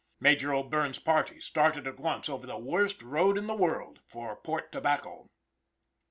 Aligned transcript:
Major 0.19 0.51
O'Bierne's 0.51 0.97
party 0.97 1.39
started 1.39 1.85
at 1.85 1.99
once 1.99 2.27
over 2.27 2.47
the 2.47 2.57
worst 2.57 3.03
road 3.03 3.37
in 3.37 3.45
the 3.45 3.53
world 3.53 3.99
for 4.07 4.35
Port 4.35 4.71
Tobacco. 4.71 5.29